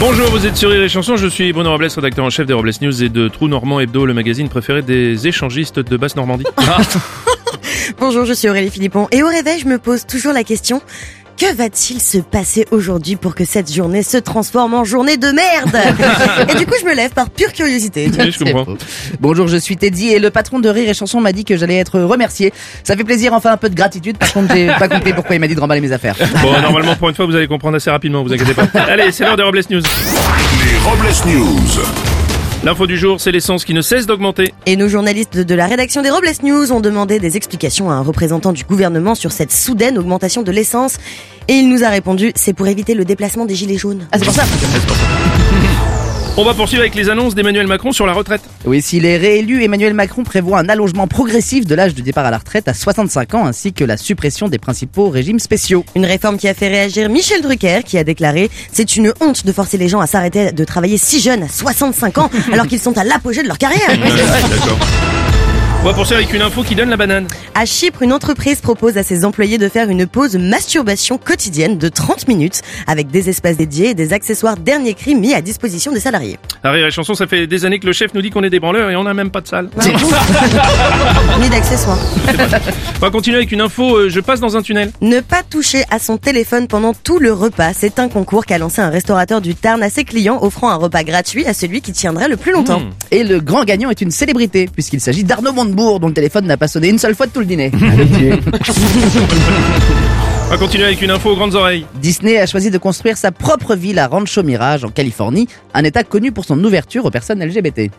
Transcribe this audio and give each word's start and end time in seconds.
Bonjour, 0.00 0.28
vous 0.30 0.44
êtes 0.44 0.56
sur 0.56 0.70
Rire 0.70 0.82
et 0.82 0.88
Chanson, 0.88 1.16
je 1.16 1.26
suis 1.28 1.52
Bruno 1.52 1.70
Robles, 1.70 1.86
rédacteur 1.86 2.24
en 2.24 2.30
chef 2.30 2.46
des 2.46 2.52
Robles 2.52 2.72
News 2.82 3.02
et 3.02 3.08
de 3.08 3.28
Trou 3.28 3.48
Normand 3.48 3.80
Hebdo, 3.80 4.04
le 4.06 4.12
magazine 4.12 4.48
préféré 4.48 4.82
des 4.82 5.26
échangistes 5.28 5.78
de 5.78 5.96
Basse-Normandie. 5.96 6.44
Bonjour, 7.98 8.24
je 8.24 8.32
suis 8.32 8.48
Aurélie 8.48 8.70
Philippon 8.70 9.06
et 9.12 9.22
au 9.22 9.28
réveil, 9.28 9.60
je 9.60 9.66
me 9.66 9.78
pose 9.78 10.04
toujours 10.04 10.32
la 10.32 10.42
question 10.42 10.82
que 11.44 11.54
va-t-il 11.54 12.00
se 12.00 12.18
passer 12.18 12.66
aujourd'hui 12.70 13.16
pour 13.16 13.34
que 13.34 13.44
cette 13.44 13.70
journée 13.72 14.02
se 14.02 14.16
transforme 14.16 14.72
en 14.74 14.84
journée 14.84 15.16
de 15.16 15.26
merde 15.26 15.76
Et 16.48 16.54
du 16.54 16.64
coup, 16.64 16.74
je 16.80 16.86
me 16.86 16.94
lève 16.94 17.10
par 17.10 17.28
pure 17.28 17.52
curiosité. 17.52 18.10
oui, 18.18 18.30
je 18.30 18.38
comprends. 18.44 18.74
Bonjour, 19.20 19.46
je 19.46 19.58
suis 19.58 19.76
Teddy 19.76 20.08
et 20.08 20.18
le 20.18 20.30
patron 20.30 20.58
de 20.58 20.68
Rire 20.68 20.88
et 20.88 20.94
Chanson 20.94 21.20
m'a 21.20 21.32
dit 21.32 21.44
que 21.44 21.56
j'allais 21.56 21.76
être 21.76 22.00
remercié. 22.00 22.52
Ça 22.82 22.96
fait 22.96 23.04
plaisir, 23.04 23.34
enfin 23.34 23.52
un 23.52 23.56
peu 23.58 23.68
de 23.68 23.74
gratitude. 23.74 24.16
Par 24.16 24.32
contre, 24.32 24.54
j'ai 24.54 24.68
pas 24.68 24.88
compris 24.88 25.12
pourquoi 25.12 25.36
il 25.36 25.38
m'a 25.38 25.48
dit 25.48 25.54
de 25.54 25.60
remballer 25.60 25.82
mes 25.82 25.92
affaires. 25.92 26.16
Bon, 26.40 26.52
normalement, 26.60 26.96
pour 26.96 27.10
une 27.10 27.14
fois, 27.14 27.26
vous 27.26 27.36
allez 27.36 27.48
comprendre 27.48 27.76
assez 27.76 27.90
rapidement, 27.90 28.22
vous 28.22 28.32
inquiétez 28.32 28.54
pas. 28.54 28.68
Allez, 28.80 29.12
c'est 29.12 29.24
l'heure 29.24 29.36
des 29.36 29.42
Robles 29.42 29.60
News. 29.70 29.82
Les 29.82 30.78
Robles 30.78 31.14
News. 31.26 32.13
L'info 32.64 32.86
du 32.86 32.96
jour, 32.96 33.20
c'est 33.20 33.30
l'essence 33.30 33.66
qui 33.66 33.74
ne 33.74 33.82
cesse 33.82 34.06
d'augmenter. 34.06 34.54
Et 34.64 34.76
nos 34.76 34.88
journalistes 34.88 35.36
de 35.36 35.54
la 35.54 35.66
rédaction 35.66 36.00
des 36.00 36.08
Robles 36.08 36.30
News 36.42 36.72
ont 36.72 36.80
demandé 36.80 37.18
des 37.18 37.36
explications 37.36 37.90
à 37.90 37.94
un 37.94 38.00
représentant 38.00 38.54
du 38.54 38.64
gouvernement 38.64 39.14
sur 39.14 39.32
cette 39.32 39.52
soudaine 39.52 39.98
augmentation 39.98 40.40
de 40.40 40.50
l'essence. 40.50 40.96
Et 41.48 41.52
il 41.52 41.68
nous 41.68 41.84
a 41.84 41.90
répondu, 41.90 42.32
c'est 42.34 42.54
pour 42.54 42.66
éviter 42.66 42.94
le 42.94 43.04
déplacement 43.04 43.44
des 43.44 43.54
gilets 43.54 43.76
jaunes. 43.76 44.08
Ah, 44.12 44.18
c'est 44.18 44.24
pour 44.24 44.32
ça 44.32 44.44
On 46.36 46.42
va 46.42 46.52
poursuivre 46.52 46.80
avec 46.80 46.96
les 46.96 47.10
annonces 47.10 47.36
d'Emmanuel 47.36 47.68
Macron 47.68 47.92
sur 47.92 48.06
la 48.06 48.12
retraite. 48.12 48.40
Oui, 48.64 48.82
s'il 48.82 49.06
est 49.06 49.18
réélu, 49.18 49.62
Emmanuel 49.62 49.94
Macron 49.94 50.24
prévoit 50.24 50.58
un 50.58 50.68
allongement 50.68 51.06
progressif 51.06 51.64
de 51.64 51.76
l'âge 51.76 51.94
de 51.94 52.02
départ 52.02 52.26
à 52.26 52.32
la 52.32 52.38
retraite 52.38 52.66
à 52.66 52.74
65 52.74 53.34
ans, 53.34 53.46
ainsi 53.46 53.72
que 53.72 53.84
la 53.84 53.96
suppression 53.96 54.48
des 54.48 54.58
principaux 54.58 55.10
régimes 55.10 55.38
spéciaux. 55.38 55.84
Une 55.94 56.04
réforme 56.04 56.36
qui 56.36 56.48
a 56.48 56.54
fait 56.54 56.66
réagir 56.66 57.08
Michel 57.08 57.40
Drucker, 57.40 57.82
qui 57.84 57.98
a 57.98 58.02
déclaré 58.02 58.50
«C'est 58.72 58.96
une 58.96 59.12
honte 59.20 59.46
de 59.46 59.52
forcer 59.52 59.78
les 59.78 59.88
gens 59.88 60.00
à 60.00 60.08
s'arrêter 60.08 60.50
de 60.50 60.64
travailler 60.64 60.98
si 60.98 61.20
jeunes, 61.20 61.44
à 61.44 61.48
65 61.48 62.18
ans, 62.18 62.30
alors 62.52 62.66
qu'ils 62.66 62.80
sont 62.80 62.98
à 62.98 63.04
l'apogée 63.04 63.44
de 63.44 63.48
leur 63.48 63.58
carrière!» 63.58 63.88
D'accord. 63.96 64.78
On 65.84 65.88
va 65.88 65.92
poursuivre 65.92 66.22
avec 66.22 66.32
une 66.32 66.40
info 66.40 66.62
qui 66.62 66.74
donne 66.74 66.88
la 66.88 66.96
banane. 66.96 67.26
À 67.54 67.66
Chypre, 67.66 68.00
une 68.00 68.14
entreprise 68.14 68.62
propose 68.62 68.96
à 68.96 69.02
ses 69.02 69.26
employés 69.26 69.58
de 69.58 69.68
faire 69.68 69.90
une 69.90 70.06
pause 70.06 70.34
masturbation 70.34 71.18
quotidienne 71.18 71.76
de 71.76 71.90
30 71.90 72.26
minutes, 72.26 72.62
avec 72.86 73.08
des 73.08 73.28
espaces 73.28 73.58
dédiés 73.58 73.90
et 73.90 73.94
des 73.94 74.14
accessoires 74.14 74.56
dernier 74.56 74.94
cri 74.94 75.14
mis 75.14 75.34
à 75.34 75.42
disposition 75.42 75.92
des 75.92 76.00
salariés. 76.00 76.38
Rire 76.64 76.86
et 76.86 76.90
Chanson, 76.90 77.12
ça 77.12 77.26
fait 77.26 77.46
des 77.46 77.66
années 77.66 77.80
que 77.80 77.86
le 77.86 77.92
chef 77.92 78.14
nous 78.14 78.22
dit 78.22 78.30
qu'on 78.30 78.42
est 78.44 78.48
des 78.48 78.60
branleurs 78.60 78.88
et 78.88 78.96
on 78.96 79.04
n'a 79.04 79.12
même 79.12 79.30
pas 79.30 79.42
de 79.42 79.46
salle. 79.46 79.68
Ni 81.40 81.48
d'accessoires. 81.50 81.98
On 82.96 83.00
va 83.00 83.10
continuer 83.10 83.38
avec 83.38 83.50
une 83.50 83.60
info, 83.60 83.96
euh, 83.96 84.08
je 84.08 84.20
passe 84.20 84.38
dans 84.40 84.56
un 84.56 84.62
tunnel. 84.62 84.92
Ne 85.00 85.20
pas 85.20 85.42
toucher 85.42 85.82
à 85.90 85.98
son 85.98 86.16
téléphone 86.16 86.68
pendant 86.68 86.94
tout 86.94 87.18
le 87.18 87.32
repas, 87.32 87.72
c'est 87.74 87.98
un 87.98 88.08
concours 88.08 88.46
qu'a 88.46 88.56
lancé 88.58 88.80
un 88.80 88.88
restaurateur 88.88 89.40
du 89.40 89.56
Tarn 89.56 89.82
à 89.82 89.90
ses 89.90 90.04
clients, 90.04 90.38
offrant 90.40 90.70
un 90.70 90.76
repas 90.76 91.02
gratuit 91.02 91.44
à 91.46 91.52
celui 91.52 91.80
qui 91.80 91.90
tiendrait 91.92 92.28
le 92.28 92.36
plus 92.36 92.52
longtemps. 92.52 92.80
Mmh. 92.80 92.90
Et 93.10 93.24
le 93.24 93.40
grand 93.40 93.64
gagnant 93.64 93.90
est 93.90 94.00
une 94.00 94.12
célébrité, 94.12 94.68
puisqu'il 94.72 95.00
s'agit 95.00 95.24
d'Arnaud 95.24 95.52
Montebourg, 95.52 95.98
dont 95.98 96.08
le 96.08 96.14
téléphone 96.14 96.46
n'a 96.46 96.56
pas 96.56 96.68
sonné 96.68 96.88
une 96.88 96.98
seule 96.98 97.16
fois 97.16 97.26
de 97.26 97.32
tout 97.32 97.40
le 97.40 97.46
dîner. 97.46 97.72
On 100.46 100.50
va 100.50 100.58
continuer 100.58 100.84
avec 100.84 101.02
une 101.02 101.10
info 101.10 101.30
aux 101.30 101.36
grandes 101.36 101.54
oreilles. 101.54 101.86
Disney 102.00 102.38
a 102.38 102.46
choisi 102.46 102.70
de 102.70 102.78
construire 102.78 103.16
sa 103.16 103.32
propre 103.32 103.74
ville 103.74 103.98
à 103.98 104.06
Rancho 104.06 104.42
Mirage, 104.42 104.84
en 104.84 104.90
Californie, 104.90 105.48
un 105.72 105.82
état 105.82 106.04
connu 106.04 106.30
pour 106.32 106.44
son 106.44 106.62
ouverture 106.62 107.04
aux 107.06 107.10
personnes 107.10 107.42
LGBT. 107.42 107.90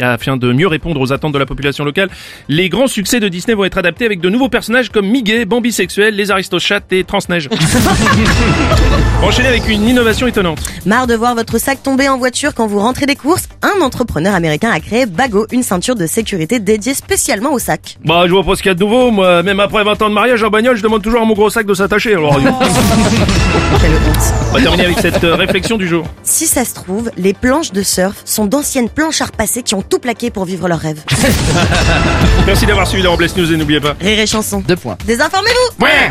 Afin 0.00 0.36
de 0.36 0.52
mieux 0.52 0.66
répondre 0.66 1.00
aux 1.00 1.12
attentes 1.12 1.32
de 1.32 1.38
la 1.38 1.46
population 1.46 1.84
locale, 1.84 2.08
les 2.48 2.68
grands 2.68 2.86
succès 2.86 3.20
de 3.20 3.28
Disney 3.28 3.54
vont 3.54 3.64
être 3.64 3.78
adaptés 3.78 4.06
avec 4.06 4.20
de 4.20 4.28
nouveaux 4.28 4.48
personnages 4.48 4.90
comme 4.90 5.06
Mickey, 5.06 5.44
Bambi 5.44 5.72
sexuel, 5.72 6.16
les 6.16 6.30
Aristochats 6.30 6.80
et 6.90 7.04
Transneige. 7.04 7.48
Enchaîner 9.22 9.48
avec 9.48 9.68
une 9.68 9.88
innovation 9.88 10.26
étonnante. 10.26 10.58
Marre 10.84 11.06
de 11.06 11.14
voir 11.14 11.34
votre 11.34 11.58
sac 11.58 11.82
tomber 11.82 12.08
en 12.08 12.16
voiture 12.18 12.54
quand 12.54 12.66
vous 12.66 12.78
rentrez 12.78 13.06
des 13.06 13.16
courses 13.16 13.48
Un 13.62 13.80
entrepreneur 13.80 14.34
américain 14.34 14.70
a 14.70 14.78
créé 14.78 15.06
Bago, 15.06 15.46
une 15.50 15.62
ceinture 15.62 15.96
de 15.96 16.06
sécurité 16.06 16.60
dédiée 16.60 16.94
spécialement 16.94 17.52
au 17.52 17.58
sac. 17.58 17.96
Bah, 18.04 18.22
je 18.26 18.30
vois 18.32 18.44
pas 18.44 18.54
ce 18.54 18.62
qu'il 18.62 18.68
y 18.68 18.72
a 18.72 18.74
de 18.74 18.80
nouveau. 18.84 19.10
Moi, 19.10 19.42
même 19.42 19.58
après 19.58 19.82
20 19.82 20.02
ans 20.02 20.08
de 20.10 20.14
mariage 20.14 20.42
en 20.44 20.50
bagnole, 20.50 20.76
je 20.76 20.82
demande 20.82 21.02
toujours 21.02 21.22
à 21.22 21.24
mon 21.24 21.34
gros 21.34 21.50
sac 21.50 21.66
de 21.66 21.74
s'attacher. 21.74 22.12
Alors, 22.14 22.36
Quelle 23.80 23.90
honte. 23.92 24.34
on 24.50 24.54
va 24.54 24.62
terminer 24.62 24.84
avec 24.84 24.98
cette 25.00 25.24
euh, 25.24 25.34
réflexion 25.34 25.76
du 25.76 25.88
jour. 25.88 26.06
Si 26.22 26.46
ça 26.46 26.64
se 26.64 26.74
trouve, 26.74 27.10
les 27.16 27.32
planches 27.32 27.72
de 27.72 27.82
surf 27.82 28.16
sont 28.24 28.46
d'anciennes 28.46 28.88
planches 28.90 29.22
à 29.22 29.26
repasser 29.26 29.62
qui 29.62 29.74
ont 29.74 29.82
tout 29.82 29.98
plaqué 29.98 30.30
pour 30.30 30.44
vivre 30.44 30.68
leur 30.68 30.78
rêve. 30.78 31.02
Merci 32.46 32.66
d'avoir 32.66 32.86
suivi 32.86 33.02
les 33.02 33.08
Robles 33.08 33.26
News 33.36 33.52
et 33.52 33.56
n'oubliez 33.56 33.80
pas. 33.80 33.96
Rire 34.00 34.20
et 34.20 34.26
chanson. 34.26 34.62
Deux 34.66 34.76
points. 34.76 34.96
Désinformez-vous 35.06 35.84
Ouais 35.84 36.10